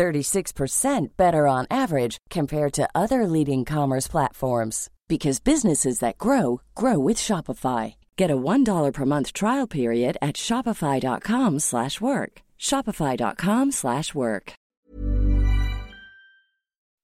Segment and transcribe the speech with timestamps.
[0.00, 6.98] 36% better on average compared to other leading commerce platforms because businesses that grow grow
[6.98, 7.94] with Shopify.
[8.16, 12.32] Get a $1 per month trial period at shopify.com/work.
[12.58, 14.52] shopify.com/work.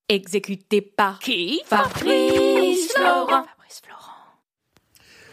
[0.09, 3.45] Exécuté par qui Fabrice Florent.
[3.45, 4.23] Fabrice Florent.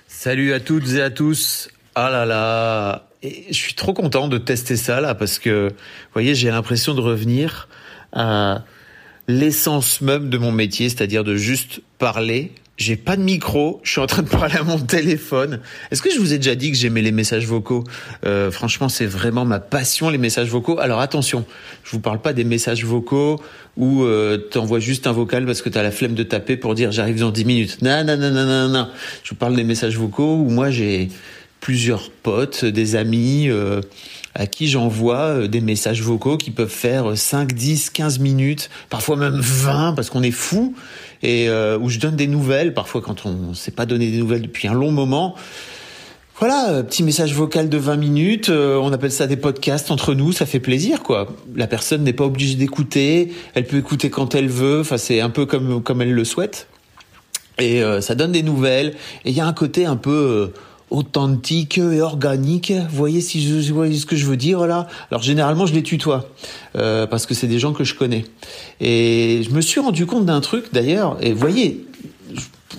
[0.07, 1.70] Salut à toutes et à tous.
[1.95, 6.13] Ah là là, et je suis trop content de tester ça là parce que, vous
[6.13, 7.68] voyez, j'ai l'impression de revenir
[8.12, 8.63] à
[9.27, 14.02] l'essence même de mon métier, c'est-à-dire de juste parler j'ai pas de micro, je suis
[14.02, 15.60] en train de parler à mon téléphone.
[15.91, 17.84] Est-ce que je vous ai déjà dit que j'aimais les messages vocaux?
[18.26, 20.79] Euh, Franchement, c'est vraiment ma passion, les messages vocaux.
[20.79, 21.46] Alors attention,
[21.84, 23.40] je vous parle pas des messages vocaux
[23.77, 26.57] où euh, tu envoies juste un vocal parce que tu as la flemme de taper
[26.57, 27.82] pour dire j'arrive dans 10 minutes.
[27.82, 28.90] Non, non, non, non, non, non.
[29.24, 31.10] Je vous parle des messages vocaux où moi j'ai
[31.64, 33.80] plusieurs potes, des amis euh,
[34.36, 39.16] à qui j'envoie euh, des messages vocaux qui peuvent faire 5, 10, 15 minutes, parfois
[39.16, 40.76] même 20 parce qu'on est fou
[41.22, 44.18] et euh, où je donne des nouvelles, parfois quand on ne s'est pas donné des
[44.18, 45.36] nouvelles depuis un long moment.
[46.38, 50.46] Voilà, petit message vocal de 20 minutes, on appelle ça des podcasts entre nous, ça
[50.46, 51.30] fait plaisir quoi.
[51.56, 55.30] La personne n'est pas obligée d'écouter, elle peut écouter quand elle veut, enfin c'est un
[55.30, 56.68] peu comme comme elle le souhaite.
[57.60, 60.52] Et ça donne des nouvelles et il y a un côté un peu
[60.94, 62.72] authentique et organique.
[62.72, 64.88] Vous voyez si je, vous ce que je veux dire là?
[65.12, 66.30] Alors généralement je les tutoie
[66.78, 68.24] euh, parce que c'est des gens que je connais.
[68.80, 71.18] Et je me suis rendu compte d'un truc d'ailleurs.
[71.22, 71.85] Et vous voyez,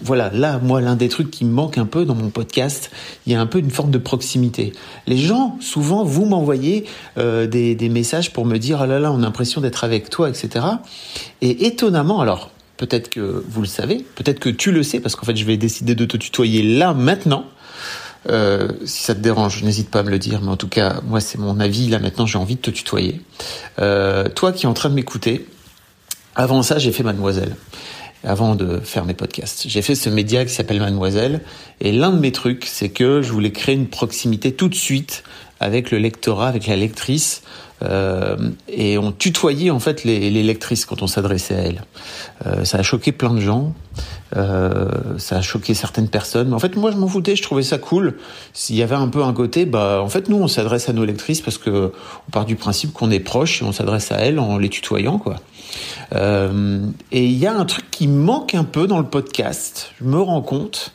[0.03, 2.91] voilà, là, moi, l'un des trucs qui me manque un peu dans mon podcast,
[3.27, 4.73] il y a un peu une forme de proximité.
[5.06, 6.84] Les gens, souvent, vous m'envoyez
[7.17, 10.28] euh, des, messages pour me dire, ah là là, on a l'impression d'être avec toi,
[10.28, 10.67] etc.
[11.41, 15.25] Et étonnamment, alors, peut-être que vous le savez, peut-être que tu le sais, parce qu'en
[15.25, 17.47] fait, je vais décider de te tutoyer là, maintenant.
[18.29, 20.41] Euh, si ça te dérange, n'hésite pas à me le dire.
[20.43, 21.89] Mais en tout cas, moi, c'est mon avis.
[21.89, 23.21] Là, maintenant, j'ai envie de te tutoyer.
[23.79, 25.47] Euh, toi qui es en train de m'écouter,
[26.35, 27.57] avant ça, j'ai fait Mademoiselle.
[28.27, 31.43] Avant de faire mes podcasts, j'ai fait ce média qui s'appelle Mademoiselle.
[31.83, 35.25] Et l'un de mes trucs, c'est que je voulais créer une proximité tout de suite
[35.61, 37.43] avec le lectorat, avec la lectrice,
[37.83, 38.37] euh,
[38.69, 41.85] et on tutoyait en fait les, lectrices quand on s'adressait à elles.
[42.47, 43.75] Euh, ça a choqué plein de gens,
[44.37, 46.49] euh, ça a choqué certaines personnes.
[46.49, 48.17] Mais en fait, moi, je m'en foutais, je trouvais ça cool.
[48.53, 51.05] S'il y avait un peu un côté, bah, en fait, nous, on s'adresse à nos
[51.05, 51.93] lectrices parce que
[52.29, 55.19] on part du principe qu'on est proche et on s'adresse à elles en les tutoyant,
[55.19, 55.37] quoi.
[56.12, 59.91] Et il y a un truc qui manque un peu dans le podcast.
[59.99, 60.93] Je me rends compte,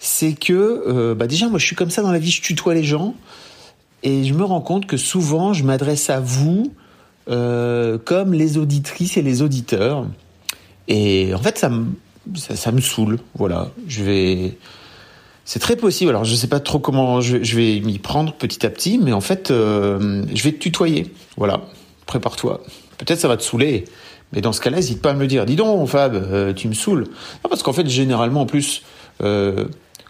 [0.00, 2.82] c'est que, bah, déjà, moi, je suis comme ça dans la vie, je tutoie les
[2.82, 3.14] gens.
[4.06, 6.72] Et je me rends compte que souvent, je m'adresse à vous
[7.28, 10.06] euh, comme les auditrices et les auditeurs.
[10.86, 11.86] Et en fait, ça me,
[12.36, 13.18] ça, me saoule.
[13.34, 14.58] Voilà, je vais.
[15.44, 16.10] C'est très possible.
[16.10, 19.12] Alors, je ne sais pas trop comment je, vais m'y prendre petit à petit, mais
[19.12, 21.12] en fait, euh, je vais te tutoyer.
[21.36, 21.62] Voilà,
[22.06, 22.62] prépare-toi.
[22.98, 23.86] Peut-être ça va te saouler,
[24.32, 25.46] mais dans ce cas-là, n'hésite pas à me le dire.
[25.46, 27.08] Dis donc, Fab, euh, tu me saoules.
[27.42, 28.84] Parce qu'en fait, généralement, en plus,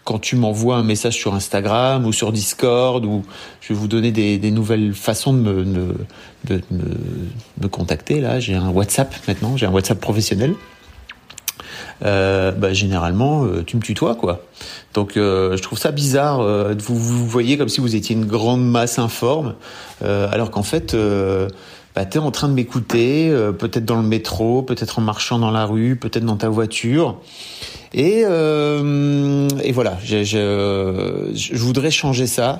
[0.07, 3.25] quand tu m'envoies un message sur Instagram ou sur Discord, ou
[3.59, 5.65] je vais vous donner des, nouvelles façons de me,
[6.45, 6.61] de,
[7.61, 8.21] me, contacter.
[8.21, 10.55] Là, j'ai un WhatsApp maintenant, j'ai un WhatsApp professionnel.
[12.05, 14.45] Euh, bah, généralement, euh, tu me tutoies, quoi.
[14.93, 16.41] Donc, euh, je trouve ça bizarre.
[16.77, 19.55] vous vous voyez comme si vous étiez une grande masse informe,
[20.01, 20.95] alors qu'en fait,
[21.95, 23.29] bah, tu es en train de m'écouter,
[23.59, 27.19] peut-être dans le métro, peut-être en marchant dans la rue, peut-être dans ta voiture.
[27.93, 28.23] Et,
[29.67, 32.59] et voilà, je, voudrais changer ça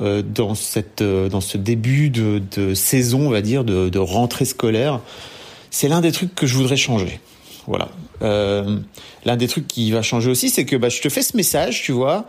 [0.00, 5.00] euh, dans, cette, euh, dans ce début de, saison, on va dire, de, rentrée scolaire.
[5.70, 7.20] C'est l'un des trucs que je voudrais changer.
[7.66, 7.90] Voilà.
[8.22, 8.78] Euh,
[9.26, 11.82] l'un des trucs qui va changer aussi, c'est que bah, je te fais ce message,
[11.82, 12.24] tu vois,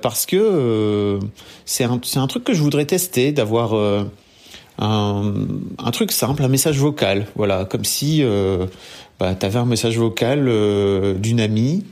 [0.00, 1.18] parce que
[1.66, 3.74] c'est un, un truc que je voudrais tester, d'avoir
[4.78, 8.24] un, truc simple, un message vocal, voilà, comme si
[9.18, 10.46] bah, tu avais un message vocal
[11.20, 11.84] d'une amie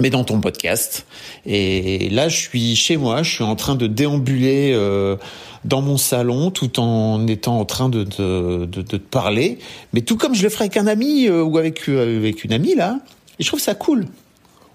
[0.00, 1.06] mais dans ton podcast.
[1.46, 5.16] Et là, je suis chez moi, je suis en train de déambuler euh,
[5.64, 9.58] dans mon salon tout en étant en train de, de, de, de, te parler,
[9.92, 12.74] mais tout comme je le ferais avec un ami euh, ou avec, avec une amie,
[12.74, 12.98] là.
[13.38, 14.06] Et je trouve ça cool.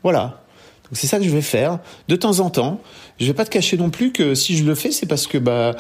[0.04, 0.42] Voilà.
[0.86, 2.80] Donc c'est ça que je vais faire de temps en temps.
[3.19, 5.38] Je vais pas te cacher non plus que si je le fais, c'est parce que
[5.38, 5.75] bah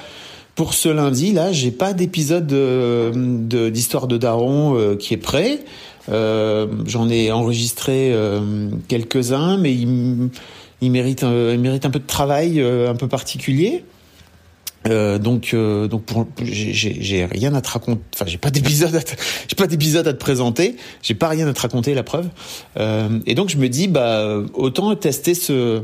[0.55, 5.17] pour ce lundi, là, j'ai pas d'épisode d'histoire de, d'histoire de Daron euh, qui est
[5.17, 5.59] prêt.
[6.07, 8.15] J'en ai enregistré
[8.87, 13.83] quelques-uns, mais ils, méritent, ils méritent un peu de travail un peu particulier.
[14.87, 16.03] Euh, donc, euh, donc
[16.43, 18.01] j'ai rien à te raconter.
[18.13, 19.01] Enfin, j'ai pas d'épisode,
[19.47, 20.75] j'ai pas d'épisode à te présenter.
[21.01, 22.29] J'ai pas rien à te raconter, la preuve.
[22.77, 25.83] Euh, et donc je me dis, bah, autant tester ce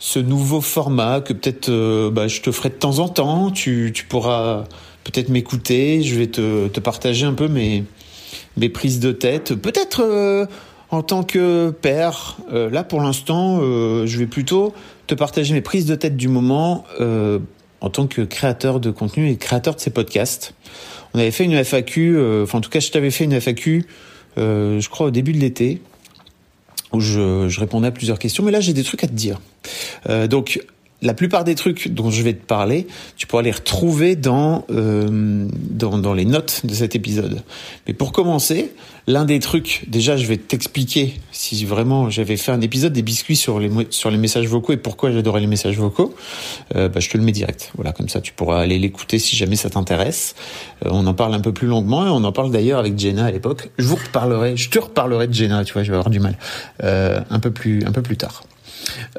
[0.00, 3.50] ce nouveau format que peut-être, euh, bah, je te ferai de temps en temps.
[3.50, 4.64] Tu, tu pourras
[5.02, 6.02] peut-être m'écouter.
[6.02, 7.84] Je vais te, te partager un peu mes
[8.58, 9.54] mes prises de tête.
[9.54, 10.46] Peut-être euh,
[10.90, 12.38] en tant que père.
[12.50, 14.72] là, pour l'instant, je vais plutôt
[15.06, 16.86] te partager mes prises de tête du moment
[17.80, 20.54] en tant que créateur de contenu et créateur de ces podcasts.
[21.14, 23.86] On avait fait une FAQ, euh, enfin en tout cas je t'avais fait une FAQ,
[24.36, 25.80] euh, je crois au début de l'été,
[26.92, 29.40] où je, je, répondais à plusieurs questions, mais là j'ai des trucs à te dire.
[30.08, 30.60] Euh, donc
[31.00, 32.86] la plupart des trucs dont je vais te parler,
[33.16, 37.42] tu pourras les retrouver dans, euh, dans, dans les notes de cet épisode.
[37.86, 38.72] Mais pour commencer,
[39.06, 43.36] l'un des trucs, déjà, je vais t'expliquer si vraiment j'avais fait un épisode des biscuits
[43.36, 46.14] sur les sur les messages vocaux et pourquoi j'adorais les messages vocaux.
[46.76, 47.70] Euh, bah, je te le mets direct.
[47.76, 50.34] Voilà, comme ça, tu pourras aller l'écouter si jamais ça t'intéresse.
[50.84, 53.26] Euh, on en parle un peu plus longuement et on en parle d'ailleurs avec Jenna
[53.26, 53.70] à l'époque.
[53.78, 55.64] Je vous reparlerai, je te reparlerai de Jenna.
[55.64, 56.36] Tu vois, je vais avoir du mal
[56.82, 58.42] euh, un peu plus un peu plus tard.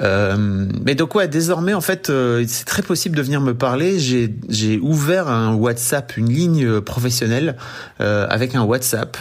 [0.02, 4.00] Euh, mais donc ouais, désormais en fait, euh, c'est très possible de venir me parler.
[4.00, 7.56] J'ai ouvert un WhatsApp, une ligne professionnelle
[8.02, 9.18] euh, avec un WhatsApp.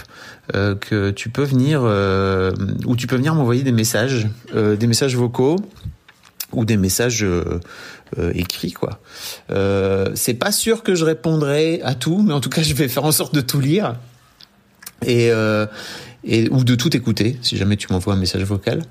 [0.54, 2.52] Euh, que tu peux venir euh,
[2.86, 5.56] où tu peux venir m'envoyer des messages, des messages vocaux
[6.52, 7.26] ou des messages
[8.32, 9.00] écrits quoi.
[10.14, 13.04] c'est pas sûr que je répondrai à tout, mais en tout cas je vais faire
[13.04, 13.96] en sorte de tout lire.
[15.06, 15.30] Et,
[16.24, 18.82] et ou de tout écouter si jamais tu m'envoies un message vocal.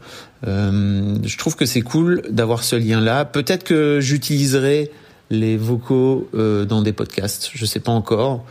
[0.45, 3.25] Euh, je trouve que c'est cool d'avoir ce lien-là.
[3.25, 4.91] Peut-être que j'utiliserai
[5.29, 7.51] les vocaux euh, dans des podcasts.
[7.53, 8.45] Je sais pas encore.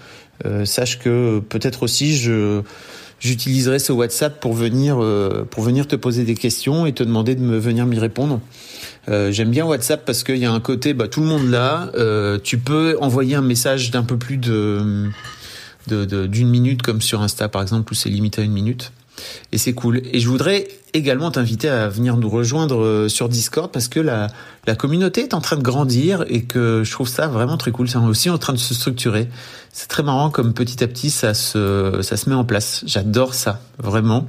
[0.44, 2.62] Euh, sache que peut-être aussi je
[3.18, 7.34] j'utiliserai ce WhatsApp pour venir euh, pour venir te poser des questions et te demander
[7.34, 8.40] de me venir m'y répondre.
[9.08, 11.90] Euh, J'aime bien WhatsApp parce qu'il y a un côté, bah, tout le monde là.
[11.94, 15.08] Euh, tu peux envoyer un message d'un peu plus de
[15.88, 18.92] d'une minute comme sur Insta par exemple où c'est limité à une minute.
[19.52, 20.02] Et c'est cool.
[20.12, 24.28] Et je voudrais également t'inviter à venir nous rejoindre euh, sur Discord parce que la,
[24.66, 27.88] la communauté est en train de grandir et que je trouve ça vraiment très cool.
[27.88, 29.28] C'est aussi en train de se structurer.
[29.72, 32.82] C'est très marrant comme petit à petit ça se, ça se met en place.
[32.86, 34.26] J'adore ça, vraiment.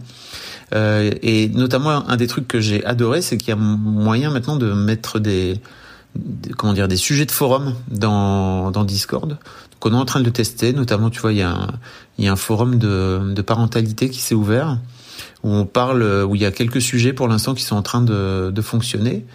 [0.73, 4.57] Euh, et notamment un des trucs que j'ai adoré, c'est qu'il y a moyen maintenant
[4.57, 5.61] de mettre des,
[6.57, 9.37] comment dire des sujets de forum dans, dans Discord
[9.79, 10.73] qu'on est en train de tester.
[10.73, 14.79] Notamment, tu vois, il y a un, forum de, parentalité qui s'est ouvert
[15.43, 18.01] où on parle, où il y a quelques sujets pour l'instant qui sont en train
[18.01, 19.25] de, de fonctionner.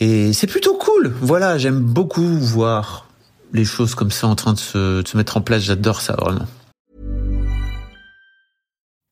[0.00, 1.12] Et c'est plutôt cool.
[1.20, 3.06] Voilà, j'aime beaucoup voir
[3.52, 5.62] les choses comme ça en train de se, de se mettre en place.
[5.62, 6.46] J'adore ça vraiment.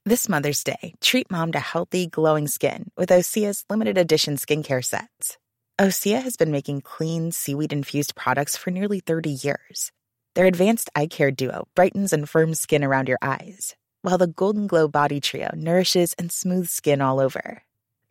[0.08, 5.36] This Mother's Day, treat mom to healthy, glowing skin with Osea's limited edition skincare sets.
[5.78, 9.92] Osea has been making clean, seaweed infused products for nearly 30 years.
[10.38, 14.68] Their advanced eye care duo brightens and firms skin around your eyes, while the Golden
[14.68, 17.64] Glow Body Trio nourishes and smooths skin all over.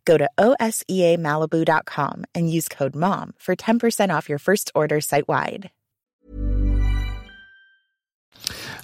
[0.03, 5.69] Go to OSEAMalibu.com and use code MOM for 10% off your first order site wide.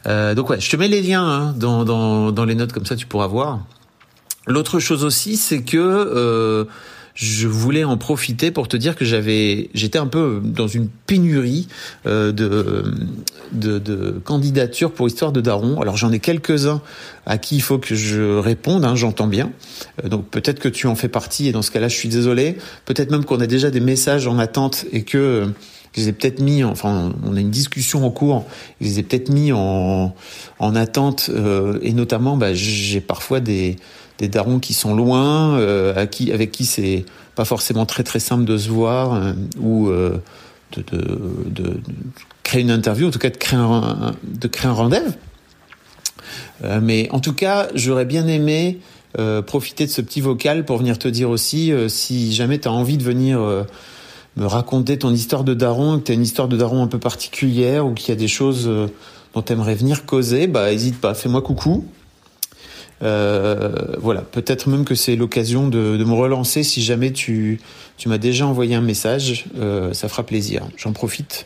[0.05, 2.85] Euh, donc, ouais, je te mets les liens hein, dans, dans, dans les notes, comme
[2.85, 3.59] ça tu pourras voir.
[4.47, 5.77] L'autre chose aussi, c'est que.
[5.77, 6.63] Euh,
[7.15, 11.67] je voulais en profiter pour te dire que j'avais, j'étais un peu dans une pénurie
[12.07, 12.93] euh, de,
[13.51, 15.79] de, de candidatures pour Histoire de Daron.
[15.79, 16.81] Alors j'en ai quelques-uns
[17.25, 19.51] à qui il faut que je réponde, hein, j'entends bien.
[20.03, 22.57] Euh, donc peut-être que tu en fais partie et dans ce cas-là, je suis désolé.
[22.85, 25.47] Peut-être même qu'on a déjà des messages en attente et que
[25.93, 28.45] je les ai peut-être mis, enfin, on a une discussion en cours,
[28.81, 30.15] je les ai peut-être mis en,
[30.57, 33.75] en attente, euh, et notamment, bah, j'ai parfois des,
[34.23, 37.03] des darons qui sont loin, euh, qui, avec qui c'est
[37.35, 40.17] pas forcément très très simple de se voir euh, ou euh,
[40.77, 41.81] de,
[42.43, 45.13] créer une interview, en tout cas de créer un, rendez-vous.
[46.81, 48.79] Mais en tout cas, j'aurais bien aimé
[49.45, 52.97] profiter de ce petit vocal pour venir te dire aussi si jamais tu as envie
[52.97, 56.81] de venir me raconter ton histoire de daron, que tu as une histoire de daron
[56.83, 58.69] un peu particulière ou qu'il y a des choses
[59.33, 61.85] dont tu aimerais venir causer, bah hésite pas, fais-moi coucou.
[63.03, 67.59] Euh, voilà, peut-être même que c'est l'occasion de, de, me relancer si jamais tu,
[67.97, 70.63] tu m'as déjà envoyé un message, euh, ça fera plaisir.
[70.77, 71.45] J'en profite.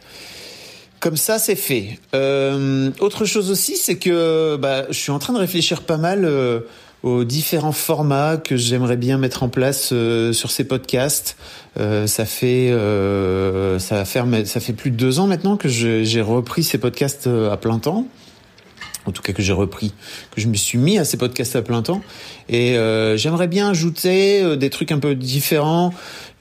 [1.00, 2.00] Comme ça, c'est fait.
[2.16, 6.26] Euh, autre chose aussi, c'est que bah, je suis en train de réfléchir pas mal
[6.26, 6.62] euh,
[7.04, 11.38] aux différents formats que j'aimerais bien mettre en place euh, sur ces podcasts.
[11.76, 16.64] Ça fait ça va faire ça fait plus de deux ans maintenant que j'ai repris
[16.64, 18.08] ces podcasts à plein temps.
[19.08, 19.94] En tout cas que j'ai repris,
[20.36, 22.02] que je me suis mis à ces podcasts à plein temps.
[22.50, 25.94] Et euh, j'aimerais bien ajouter euh, des trucs un peu différents.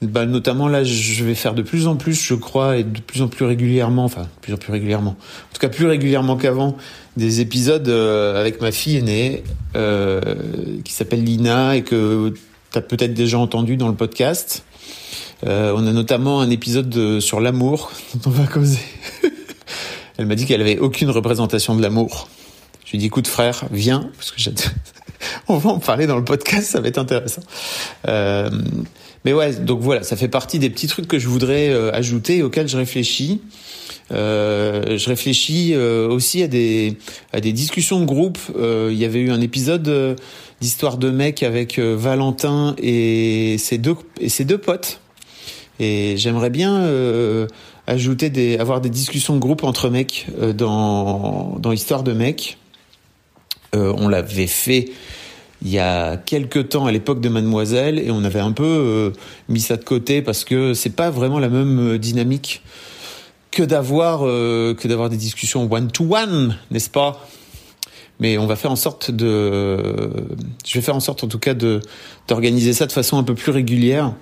[0.03, 3.23] Bah, notamment là, je vais faire de plus en plus, je crois, et de plus
[3.23, 6.77] en plus régulièrement, enfin, de plus en plus régulièrement, en tout cas plus régulièrement qu'avant,
[7.17, 9.43] des épisodes euh, avec ma fille aînée,
[9.75, 10.35] euh,
[10.83, 12.31] qui s'appelle Lina, et que
[12.71, 14.63] tu as peut-être déjà entendu dans le podcast.
[15.45, 18.79] Euh, on a notamment un épisode sur l'amour dont on va causer.
[20.17, 22.29] Elle m'a dit qu'elle avait aucune représentation de l'amour.
[22.87, 24.37] Je lui dit, écoute frère, viens, parce que
[25.49, 27.41] on va en parler dans le podcast, ça va être intéressant.
[28.07, 28.49] Euh,
[29.25, 32.43] mais ouais, donc voilà, ça fait partie des petits trucs que je voudrais euh, ajouter
[32.43, 33.41] auxquels je réfléchis.
[34.13, 36.97] Euh, je réfléchis euh, aussi à des
[37.33, 38.39] à des discussions de groupe.
[38.57, 40.17] Euh, il y avait eu un épisode
[40.61, 45.01] d'histoire de mec avec Valentin et ses deux et ses deux potes.
[45.81, 46.89] Et j'aimerais bien
[47.85, 52.57] ajouter des avoir des discussions de groupe entre mecs dans dans histoire de mec.
[53.75, 54.89] Euh, on l'avait fait
[55.63, 59.11] il y a quelques temps à l'époque de Mademoiselle et on avait un peu euh,
[59.49, 62.61] mis ça de côté parce que c'est pas vraiment la même euh, dynamique
[63.49, 64.19] que d'avoir
[65.09, 67.27] des discussions one to one, n'est-ce pas?
[68.19, 70.11] Mais on va faire en sorte de
[70.63, 73.51] je vais faire en sorte en tout cas d'organiser ça de façon un peu plus
[73.51, 74.13] régulière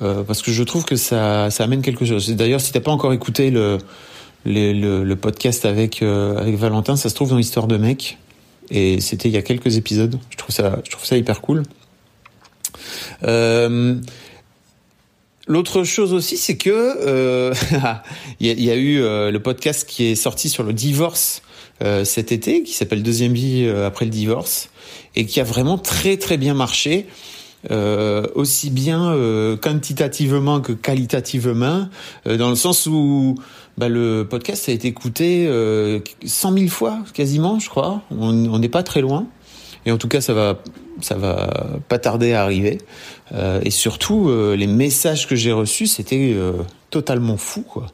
[0.00, 2.30] parce que je trouve que ça ça amène quelque chose.
[2.30, 7.38] D'ailleurs, si t'as pas encore écouté le podcast avec avec Valentin, ça se trouve dans
[7.38, 8.18] l'histoire de mec.
[8.70, 10.18] Et c'était il y a quelques épisodes.
[10.30, 11.62] Je trouve ça, je trouve ça hyper cool.
[13.22, 13.96] Euh,
[15.46, 17.54] L'autre chose aussi, c'est que euh,
[18.40, 21.42] il, y a, eu euh, le podcast qui est sorti sur le divorce
[21.82, 24.70] euh, cet été, qui s'appelle Deuxième vie euh, après le divorce,
[25.16, 27.06] et qui a vraiment très très bien marché.
[28.34, 29.16] Aussi bien
[29.62, 31.88] quantitativement que qualitativement,
[32.26, 33.36] dans le sens où
[33.78, 38.02] bah, le podcast a été écouté euh, 100 000 fois quasiment, je crois.
[38.10, 39.26] On n'est pas très loin.
[39.86, 40.62] Et en tout cas, ça va,
[41.00, 42.78] ça va pas tarder à arriver.
[43.32, 46.34] Euh, et surtout, euh, les messages que j'ai reçus, c'était
[46.90, 47.86] totalement fou, quoi.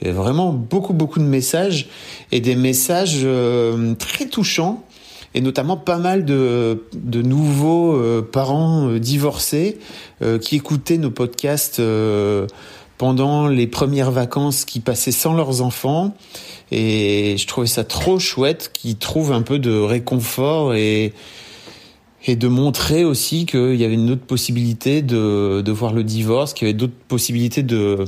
[0.00, 1.88] Il y avait vraiment beaucoup, beaucoup de messages
[2.32, 3.26] et des messages
[3.98, 4.84] très touchants
[5.36, 9.78] et notamment pas mal de, de nouveaux euh, parents euh, divorcés
[10.22, 11.80] euh, qui écoutaient nos podcasts
[12.98, 16.16] pendant les premières vacances qui passaient sans leurs enfants.
[16.70, 21.12] Et je trouvais ça trop chouette qu'ils trouvent un peu de réconfort et,
[22.26, 26.66] de montrer aussi qu'il y avait une autre possibilité de, de voir le divorce, qu'il
[26.66, 28.04] y avait d'autres possibilités de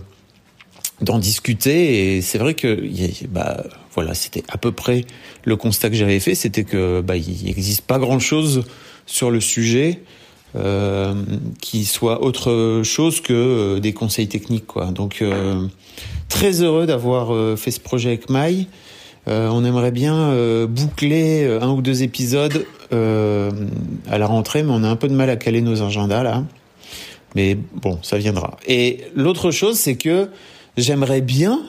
[1.00, 2.16] d'en discuter.
[2.16, 2.82] Et c'est vrai que
[3.28, 3.62] bah,
[3.94, 5.04] voilà, c'était à peu près
[5.44, 8.64] le constat que j'avais fait, c'était que bah, il n'existe pas grand-chose
[9.06, 10.02] sur le sujet
[10.56, 11.14] euh,
[11.60, 14.66] qui soit autre chose que euh, des conseils techniques.
[14.66, 14.86] Quoi.
[14.86, 15.66] Donc euh,
[16.30, 18.66] très heureux d'avoir fait ce projet avec Maï.
[19.26, 20.34] On aimerait bien
[20.66, 25.28] boucler un ou deux épisodes à la rentrée, mais on a un peu de mal
[25.28, 26.44] à caler nos agendas là.
[27.34, 28.56] Mais bon, ça viendra.
[28.66, 30.30] Et l'autre chose, c'est que
[30.78, 31.60] j'aimerais bien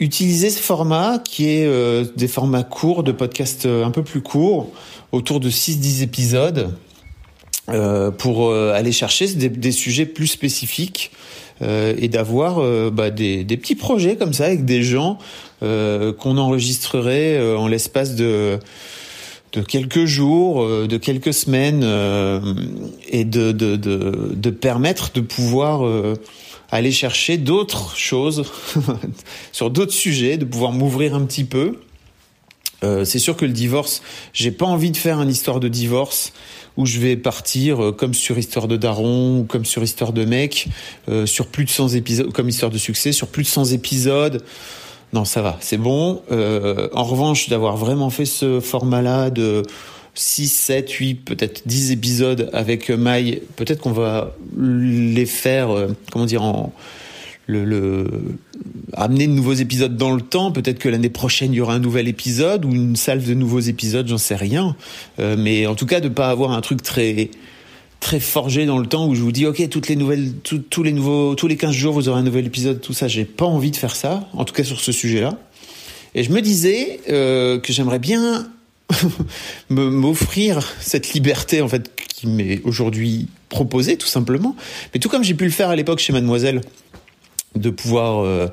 [0.00, 4.22] utiliser ce format qui est euh, des formats courts, de podcasts euh, un peu plus
[4.22, 4.72] courts,
[5.12, 6.74] autour de 6-10 épisodes,
[7.72, 11.12] euh, pour euh, aller chercher des, des, sujets plus spécifiques
[11.62, 15.18] euh, et d'avoir bah, des, des, petits projets comme ça avec des gens
[15.60, 18.58] qu'on enregistrerait en l'espace de
[19.52, 21.82] de quelques jours, de quelques semaines,
[23.08, 25.82] et de, de, de, de, permettre de pouvoir
[26.70, 28.44] aller chercher d'autres choses
[29.52, 31.80] sur d'autres sujets, de pouvoir m'ouvrir un petit peu.
[32.82, 36.32] Euh, c'est sûr que le divorce, j'ai pas envie de faire une histoire de divorce
[36.76, 40.24] où je vais partir euh, comme sur Histoire de Daron ou comme sur Histoire de
[40.24, 40.68] mec,
[41.08, 44.42] euh, sur plus de 100 épisodes, comme Histoire de succès, sur plus de 100 épisodes.
[45.12, 46.22] Non, ça va, c'est bon.
[46.30, 49.62] Euh, en revanche, d'avoir vraiment fait ce format-là de
[50.20, 53.40] 6, 7, 8, peut-être 10 épisodes avec Maï.
[53.56, 56.42] Peut-être qu'on va les faire, euh, comment dire,
[57.46, 58.06] le,
[58.92, 60.52] amener de nouveaux épisodes dans le temps.
[60.52, 63.60] Peut-être que l'année prochaine, il y aura un nouvel épisode ou une salve de nouveaux
[63.60, 64.76] épisodes, j'en sais rien.
[65.20, 67.30] Euh, mais en tout cas, de pas avoir un truc très
[68.00, 70.92] très forgé dans le temps où je vous dis ok toutes les nouvelles tous les
[70.92, 73.70] nouveaux tous les 15 jours vous aurez un nouvel épisode tout ça j'ai pas envie
[73.70, 75.36] de faire ça en tout cas sur ce sujet là
[76.14, 78.50] et je me disais euh, que j'aimerais bien
[79.70, 84.56] m'offrir cette liberté en fait qui m'est aujourd'hui proposée tout simplement.
[84.92, 86.60] Mais tout comme j'ai pu le faire à l'époque chez Mademoiselle,
[87.54, 88.46] de pouvoir euh,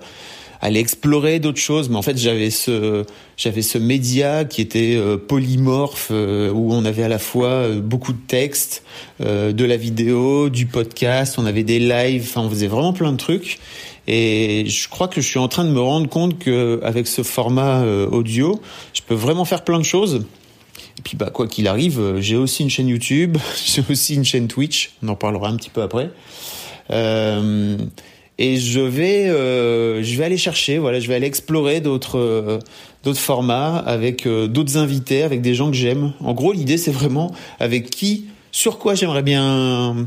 [0.62, 1.90] aller explorer d'autres choses.
[1.90, 3.04] Mais en fait, j'avais ce
[3.38, 8.14] j'avais ce média qui était euh, polymorphe euh, où on avait à la fois beaucoup
[8.14, 8.84] de textes,
[9.20, 13.18] de la vidéo, du podcast, on avait des lives, enfin on faisait vraiment plein de
[13.18, 13.60] trucs.
[14.08, 17.24] Et je crois que je suis en train de me rendre compte que avec ce
[17.24, 18.62] format audio,
[18.94, 20.26] je peux vraiment faire plein de choses.
[20.98, 24.48] Et puis bah quoi qu'il arrive, j'ai aussi une chaîne YouTube, j'ai aussi une chaîne
[24.48, 24.92] Twitch.
[25.04, 26.10] On en parlera un petit peu après.
[26.90, 27.78] Euh,
[28.40, 32.60] et je vais euh, je vais aller chercher voilà je vais aller explorer d'autres euh,
[33.04, 36.92] d'autres formats avec euh, d'autres invités avec des gens que j'aime en gros l'idée c'est
[36.92, 40.06] vraiment avec qui sur quoi j'aimerais bien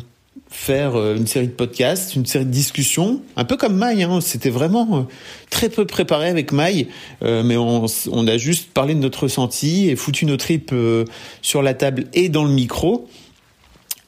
[0.48, 4.50] faire une série de podcasts une série de discussions un peu comme Maï hein, c'était
[4.50, 5.06] vraiment
[5.50, 6.88] très peu préparé avec Maï
[7.22, 7.86] mais on,
[8.26, 10.74] a juste parlé de notre ressenti et foutu nos tripes
[11.42, 13.08] sur la table et dans le micro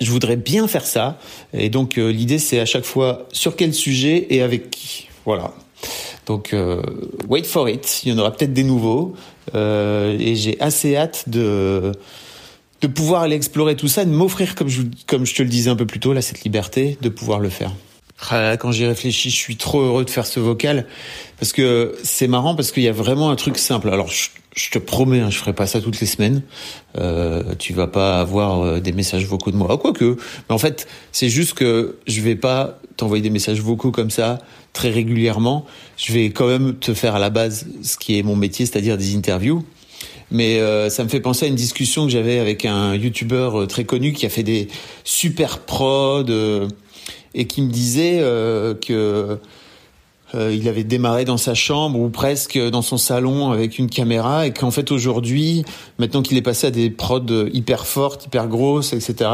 [0.02, 1.18] je voudrais bien faire ça.
[1.52, 5.08] Et donc euh, l'idée c'est à chaque fois sur quel sujet et avec qui.
[5.24, 5.52] Voilà.
[6.26, 6.82] Donc euh,
[7.28, 8.02] wait for it.
[8.04, 9.14] Il y en aura peut-être des nouveaux.
[9.54, 11.92] Euh, et j'ai assez hâte de
[12.82, 15.70] de pouvoir aller explorer tout ça, de m'offrir comme je comme je te le disais
[15.70, 17.72] un peu plus tôt là cette liberté de pouvoir le faire.
[18.30, 20.86] Ah, quand j'y réfléchis, je suis trop heureux de faire ce vocal
[21.38, 23.88] parce que c'est marrant parce qu'il y a vraiment un truc simple.
[23.88, 26.42] Alors je, te promets, hein, je ferai pas ça toutes les semaines.
[26.98, 30.04] Euh, tu vas pas avoir euh, des messages vocaux de moi, ah, quoique.
[30.48, 34.38] Mais en fait, c'est juste que je vais pas t'envoyer des messages vocaux comme ça
[34.72, 35.66] très régulièrement.
[35.96, 38.96] Je vais quand même te faire à la base ce qui est mon métier, c'est-à-dire
[38.98, 39.64] des interviews.
[40.32, 43.66] Mais euh, ça me fait penser à une discussion que j'avais avec un YouTuber euh,
[43.66, 44.68] très connu qui a fait des
[45.04, 46.24] super prods
[47.34, 49.38] et qui me disait que
[50.34, 54.46] euh, il avait démarré dans sa chambre ou presque dans son salon avec une caméra
[54.46, 55.64] et qu'en fait aujourd'hui,
[55.98, 59.30] maintenant qu'il est passé à des prods hyper fortes, hyper grosses, etc.,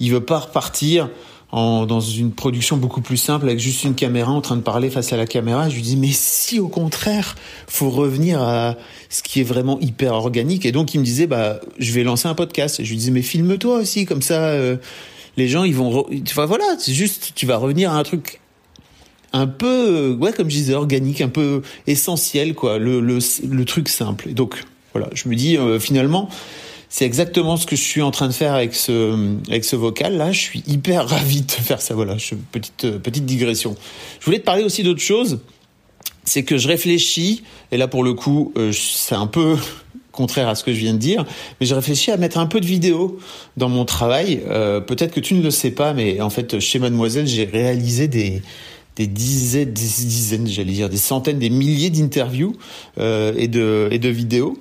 [0.00, 1.08] il veut pas repartir
[1.52, 4.90] en, dans une production beaucoup plus simple avec juste une caméra en train de parler
[4.90, 5.68] face à la caméra.
[5.68, 8.76] Je lui dis mais si au contraire, faut revenir à
[9.10, 10.66] ce qui est vraiment hyper organique.
[10.66, 12.82] Et donc il me disait bah je vais lancer un podcast.
[12.82, 14.40] Je lui disais mais filme-toi aussi comme ça.
[14.48, 14.76] Euh,
[15.36, 18.40] les gens ils vont enfin voilà c'est juste tu vas revenir à un truc
[19.32, 23.18] un peu, ouais, comme je disais, organique, un peu essentiel, quoi, le, le,
[23.48, 24.28] le truc simple.
[24.28, 26.28] Et donc, voilà, je me dis, euh, finalement,
[26.92, 30.18] c'est exactement ce que je suis en train de faire avec ce, avec ce vocal.
[30.18, 31.94] Là, je suis hyper ravi de faire ça.
[31.94, 33.76] Voilà, je, petite, euh, petite digression.
[34.20, 35.40] Je voulais te parler aussi d'autre chose.
[36.24, 39.56] C'est que je réfléchis, et là, pour le coup, euh, c'est un peu
[40.12, 41.24] contraire à ce que je viens de dire,
[41.58, 43.18] mais j'ai réfléchi à mettre un peu de vidéo
[43.56, 44.42] dans mon travail.
[44.50, 48.06] Euh, Peut-être que tu ne le sais pas, mais en fait, chez Mademoiselle, j'ai réalisé
[48.06, 48.42] des,
[48.96, 52.54] des dizaines, des dizaines, j'allais dire des centaines, des milliers d'interviews
[52.98, 54.58] et de et de vidéos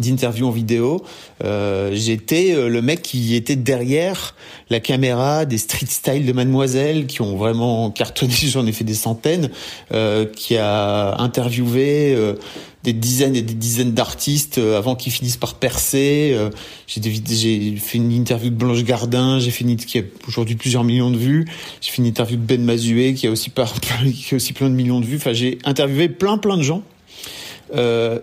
[0.00, 1.02] d'interviews en vidéo.
[1.44, 4.34] Euh, J'étais euh, le mec qui était derrière
[4.68, 8.34] la caméra des street style de Mademoiselle qui ont vraiment cartonné.
[8.42, 9.50] J'en ai fait des centaines.
[9.92, 12.34] Euh, qui a interviewé euh,
[12.82, 16.32] des dizaines et des dizaines d'artistes euh, avant qu'ils finissent par percer.
[16.34, 16.50] Euh,
[16.86, 21.16] j'ai fait une interview de Blanche Gardin, j'ai fait qui a aujourd'hui plusieurs millions de
[21.16, 21.46] vues.
[21.80, 24.70] J'ai fait une interview de Ben Mazué qui a aussi par, qui a aussi plein
[24.70, 25.16] de millions de vues.
[25.16, 26.82] Enfin, j'ai interviewé plein plein de gens.
[27.74, 28.18] Euh,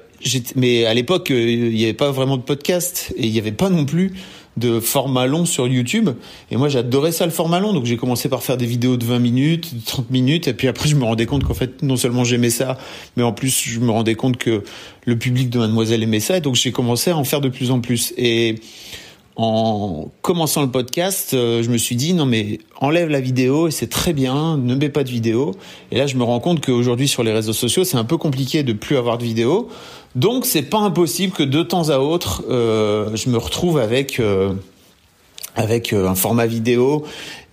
[0.56, 3.70] mais à l'époque, il n'y avait pas vraiment de podcast et il n'y avait pas
[3.70, 4.14] non plus
[4.58, 6.10] de format long sur YouTube.
[6.52, 7.74] Et moi, j'adorais ça, le format long.
[7.74, 10.48] Donc, j'ai commencé par faire des vidéos de 20 minutes, de 30 minutes.
[10.48, 12.78] Et puis après, je me rendais compte qu'en fait, non seulement j'aimais ça,
[13.16, 14.64] mais en plus, je me rendais compte que
[15.06, 16.38] le public de Mademoiselle aimait ça.
[16.38, 18.14] Et donc, j'ai commencé à en faire de plus en plus.
[18.18, 18.56] Et
[19.38, 23.72] en commençant le podcast, euh, je me suis dit non mais enlève la vidéo et
[23.72, 25.54] c'est très bien, ne mets pas de vidéo.
[25.92, 28.64] Et là, je me rends compte qu'aujourd'hui sur les réseaux sociaux, c'est un peu compliqué
[28.64, 29.70] de plus avoir de vidéo.
[30.16, 34.54] Donc c'est pas impossible que de temps à autre, euh, je me retrouve avec euh,
[35.56, 37.04] avec un format vidéo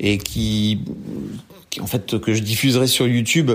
[0.01, 0.81] et qui,
[1.81, 3.51] en fait que je diffuserai sur YouTube.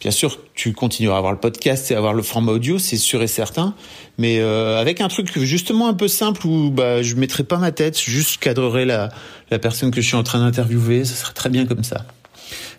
[0.00, 2.98] Bien sûr, tu continueras à avoir le podcast et à avoir le format audio, c'est
[2.98, 3.74] sûr et certain,
[4.18, 7.72] mais euh, avec un truc justement un peu simple où bah je mettrai pas ma
[7.72, 9.08] tête, juste cadrerai la
[9.50, 12.04] la personne que je suis en train d'interviewer, ça serait très bien comme ça.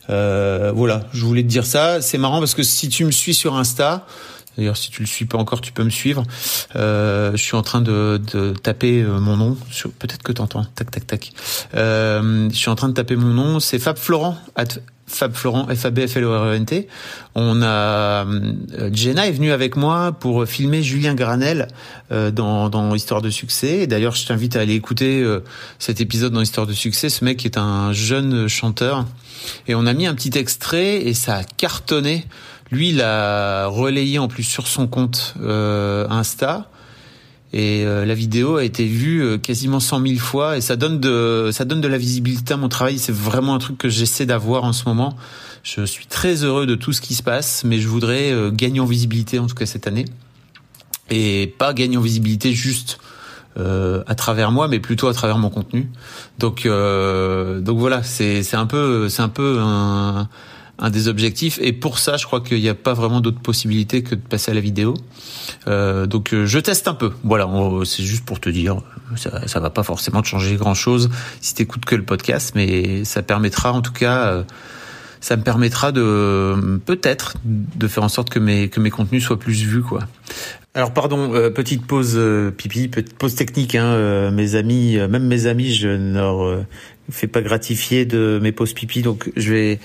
[0.10, 2.02] Euh, voilà, je voulais te dire ça.
[2.02, 4.06] C'est marrant parce que si tu me suis sur Insta,
[4.58, 6.24] D'ailleurs, si tu le suis pas encore, tu peux me suivre.
[6.76, 9.58] Euh, je suis en train de, de taper euh, mon nom.
[10.00, 10.66] Peut-être que t'entends.
[10.76, 11.32] Tac, tac, tac.
[11.76, 13.60] Euh, je suis en train de taper mon nom.
[13.60, 14.38] C'est Fab Florent.
[15.10, 16.88] Fab Florent, F A B F L O R E N T.
[17.34, 21.70] On a euh, Jenna est venue avec moi pour filmer Julien Granel
[22.12, 23.88] euh, dans, dans Histoire de succès.
[23.88, 25.46] D'ailleurs, je t'invite à aller écouter euh,
[25.80, 27.08] cet épisode dans Histoire de succès.
[27.08, 29.06] Ce mec est un jeune chanteur
[29.68, 32.26] et on a mis un petit extrait et ça a cartonné.
[32.72, 36.70] Lui, il a relayé en plus sur son compte euh, Insta.
[37.54, 41.00] Et euh, la vidéo a été vue euh, quasiment 100 000 fois et ça donne
[41.00, 43.00] de ça donne de la visibilité à mon travail.
[43.00, 45.16] C'est vraiment un truc que j'essaie d'avoir en ce moment.
[45.64, 48.86] Je suis très heureux de tout ce qui se passe, mais je voudrais gagner en
[48.86, 50.06] visibilité en tout cas cette année
[51.10, 53.00] et pas gagner en visibilité juste
[53.58, 55.90] à travers moi, mais plutôt à travers mon contenu.
[56.40, 60.30] Donc donc voilà, c'est c'est un peu c'est un peu un
[60.80, 61.60] un des objectifs.
[61.62, 64.52] Et pour ça, je crois qu'il n'y a pas vraiment d'autre possibilité que de passer
[64.52, 64.94] à la vidéo.
[65.68, 67.12] Euh, donc je teste un peu.
[67.24, 67.48] Voilà,
[67.86, 68.78] c'est juste pour te dire,
[69.16, 71.10] ça, ça va pas forcément te changer grand chose
[71.42, 74.44] si t'écoutes que le podcast, mais ça permettra en tout cas
[75.20, 79.40] ça me permettra de peut-être de faire en sorte que mes que mes contenus soient
[79.40, 80.02] plus vus quoi.
[80.78, 83.74] Alors pardon, euh, petite pause euh, pipi, petite pause technique.
[83.74, 86.62] Hein, euh, mes amis, même mes amis, je ne
[87.08, 89.80] leur fais pas gratifier de mes pauses pipi, donc je vais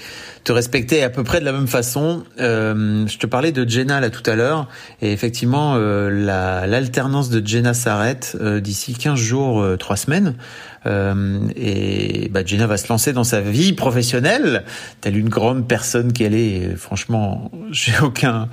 [0.44, 2.24] te respecter à peu près de la même façon.
[2.38, 4.68] je te parlais de Jenna là tout à l'heure,
[5.00, 10.35] et effectivement, l'alternance de Jenna s'arrête d'ici 15 jours, 3 semaines.
[10.87, 14.64] Euh, et bah, Jenna va se lancer dans sa vie professionnelle,
[15.00, 16.76] telle une grande personne qu'elle est.
[16.76, 18.48] franchement, j'ai aucun,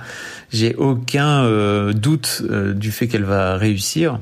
[0.50, 4.18] j'ai aucun euh, doute euh, du fait qu'elle va réussir.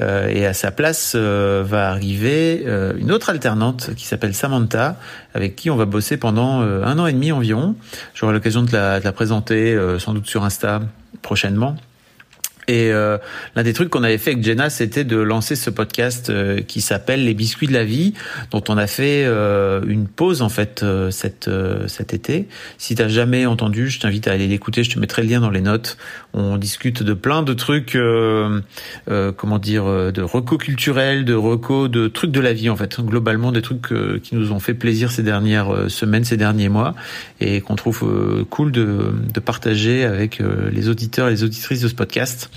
[0.00, 2.66] et à sa place va arriver
[2.98, 4.96] une autre alternante qui s'appelle Samantha,
[5.34, 7.74] avec qui on va bosser pendant un an et demi environ.
[8.14, 10.82] J'aurai l'occasion la, de la présenter sans doute sur Insta
[11.22, 11.76] prochainement.
[12.68, 13.18] Et euh,
[13.54, 16.80] l'un des trucs qu'on avait fait avec Jenna, c'était de lancer ce podcast euh, qui
[16.80, 18.14] s'appelle Les biscuits de la vie,
[18.50, 21.48] dont on a fait euh, une pause en fait cet
[21.86, 22.48] cet été.
[22.78, 24.82] Si t'as jamais entendu, je t'invite à aller l'écouter.
[24.82, 25.96] Je te mettrai le lien dans les notes.
[26.34, 27.96] On discute de plein de trucs,
[29.06, 33.00] comment dire, de recos culturels, de recos, de trucs de la vie en fait.
[33.00, 36.94] Globalement, des trucs qui nous ont fait plaisir ces dernières semaines, ces derniers mois,
[37.40, 41.94] et qu'on trouve cool de, de partager avec les auditeurs et les auditrices de ce
[41.94, 42.50] podcast.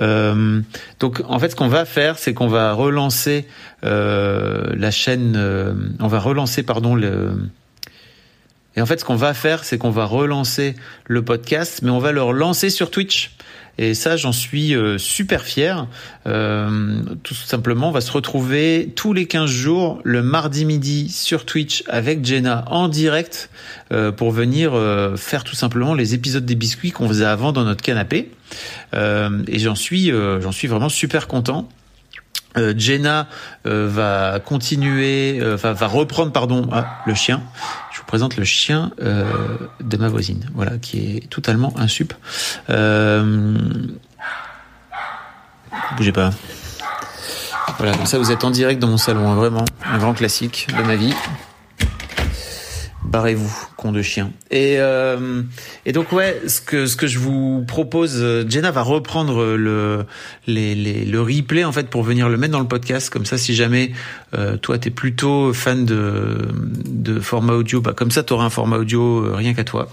[0.00, 0.60] Euh,
[1.00, 3.46] donc en fait, ce qu'on va faire, c'est qu'on va relancer
[3.84, 5.34] euh, la chaîne.
[5.36, 7.32] Euh, on va relancer, pardon, le.
[8.76, 10.74] Et en fait, ce qu'on va faire, c'est qu'on va relancer
[11.06, 13.36] le podcast, mais on va le relancer sur Twitch.
[13.78, 15.86] Et ça, j'en suis euh, super fier.
[16.26, 21.44] Euh, tout simplement, on va se retrouver tous les 15 jours, le mardi midi sur
[21.44, 23.50] Twitch avec Jenna en direct
[23.92, 24.72] euh, pour venir
[25.16, 28.30] faire tout simplement les épisodes des biscuits qu'on faisait avant dans notre canapé.
[28.94, 31.68] et j'en suis, j'en suis vraiment super content.
[32.56, 33.26] Euh, Jenna
[33.66, 37.42] euh, va continuer, euh, va, reprendre, pardon, ah, le chien.
[37.92, 42.14] Je vous présente le chien de ma voisine, voilà, qui est totalement un sup.
[45.96, 46.30] bougez pas.
[47.78, 50.68] Voilà, comme ça vous êtes en direct dans mon salon, hein, vraiment, un grand classique
[50.76, 51.14] de ma vie.
[53.04, 54.32] Barrez-vous de chien.
[54.50, 55.42] Et, euh,
[55.84, 60.04] et donc ouais, ce que ce que je vous propose, euh, Jenna va reprendre le
[60.46, 63.10] les, les, le replay en fait pour venir le mettre dans le podcast.
[63.10, 63.92] Comme ça, si jamais
[64.34, 66.38] euh, toi t'es plutôt fan de
[66.86, 69.88] de format audio, bah comme ça t'auras un format audio euh, rien qu'à toi.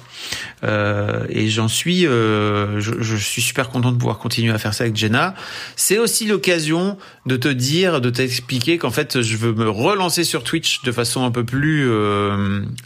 [0.63, 4.85] Euh, et j'en suis, je, je, suis super content de pouvoir continuer à faire ça
[4.85, 5.35] avec Jenna.
[5.75, 10.43] C'est aussi l'occasion de te dire, de t'expliquer qu'en fait je veux me relancer sur
[10.43, 11.89] Twitch de façon un peu plus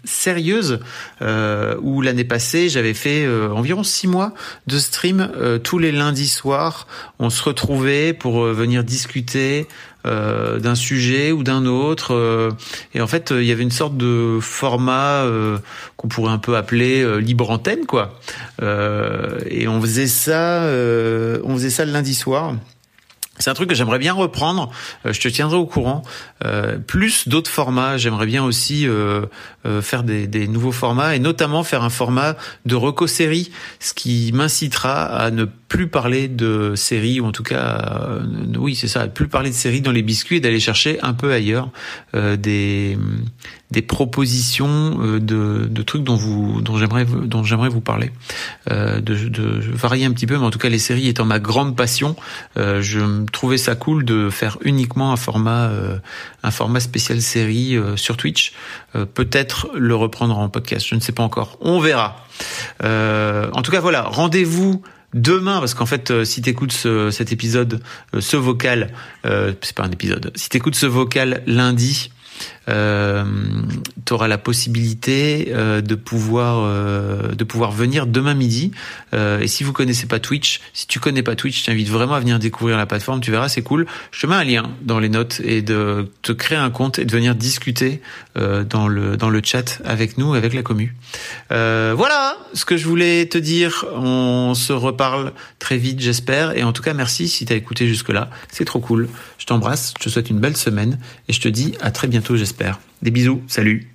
[0.03, 0.77] sérieuse euh,
[1.21, 4.33] où l'année passée j'avais fait euh, environ six mois
[4.67, 6.87] de stream euh, tous les lundis soirs.
[7.19, 9.67] On se retrouvait pour venir discuter
[10.05, 12.55] d'un sujet ou d'un autre.
[12.93, 15.25] et en fait, il y avait une sorte de format
[15.97, 18.17] qu'on pourrait un peu appeler libre antenne, quoi.
[18.61, 20.61] et on faisait ça,
[21.43, 22.53] on faisait ça le lundi soir.
[23.39, 24.71] C'est un truc que j'aimerais bien reprendre.
[25.05, 26.01] Euh, je te tiendrai au courant.
[26.45, 27.97] Euh, plus d'autres formats.
[27.97, 29.25] J'aimerais bien aussi euh,
[29.81, 35.05] faire des, des, nouveaux formats et notamment faire un format de reco-série, ce qui m'incitera
[35.05, 38.21] à ne plus parler de séries ou en tout cas,
[38.57, 41.33] oui c'est ça, plus parler de séries dans les biscuits et d'aller chercher un peu
[41.33, 41.69] ailleurs
[42.13, 42.97] des
[43.71, 48.11] des propositions de, de trucs dont vous dont j'aimerais dont j'aimerais vous parler.
[48.69, 51.75] de, de varier un petit peu, mais en tout cas les séries étant ma grande
[51.75, 52.15] passion,
[52.55, 55.97] je trouver ça cool de faire uniquement un format, euh,
[56.43, 58.53] un format spécial série euh, sur Twitch.
[58.95, 61.57] Euh, peut-être le reprendre en podcast, je ne sais pas encore.
[61.61, 62.25] On verra.
[62.83, 64.81] en tout cas, voilà, rendez-vous
[65.13, 66.73] demain, parce qu'en fait, si tu écoutes
[67.11, 67.81] cet épisode,
[68.19, 72.11] ce vocal, c'est pas un épisode, si tu écoutes ce vocal lundi,
[72.69, 73.23] euh,
[74.05, 78.71] tu auras la possibilité euh, de pouvoir euh, de pouvoir venir demain midi.
[79.13, 82.15] Euh, et si vous connaissez pas Twitch, si tu connais pas Twitch, je t'invite vraiment
[82.15, 83.21] à venir découvrir la plateforme.
[83.21, 83.85] Tu verras, c'est cool.
[84.11, 87.05] Je te mets un lien dans les notes et de te créer un compte et
[87.05, 88.01] de venir discuter
[88.35, 90.95] dans le dans le chat avec nous, avec la commu.
[91.49, 93.85] voilà ce que je voulais te dire.
[93.95, 96.57] On se reparle très vite, j'espère.
[96.57, 98.29] Et en tout cas, merci si tu as écouté jusque là.
[98.49, 99.09] C'est trop cool.
[99.37, 99.93] Je t'embrasse.
[99.97, 102.56] Je te souhaite une belle semaine et je te dis à très bientôt, j'espère.
[103.01, 103.87] Des bisous, salut.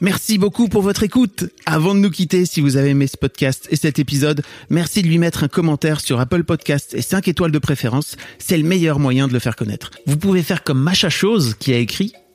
[0.00, 1.44] Merci beaucoup pour votre écoute.
[1.66, 5.08] Avant de nous quitter, si vous avez aimé ce podcast et cet épisode, merci de
[5.08, 8.16] lui mettre un commentaire sur Apple Podcast et 5 étoiles de préférence.
[8.38, 9.90] C'est le meilleur moyen de le faire connaître.
[10.06, 12.12] Vous pouvez faire comme Macha Chose qui a écrit